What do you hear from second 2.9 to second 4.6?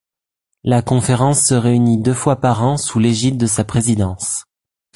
l'égide de sa présidence.